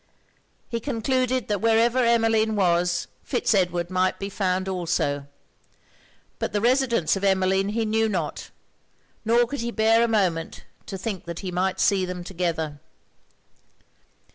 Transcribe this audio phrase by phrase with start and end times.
[0.67, 5.27] He concluded that wherever Emmeline was, Fitz Edward might be found also;
[6.39, 8.49] but the residence of Emmeline he knew not,
[9.23, 12.79] nor could he bear a moment to think that he might see them together.